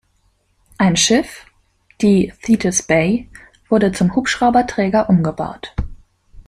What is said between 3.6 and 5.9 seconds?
wurde zum Hubschrauberträger umgebaut.